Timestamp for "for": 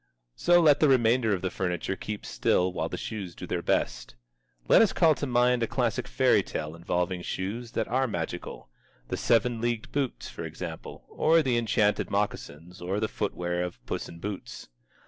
10.27-10.43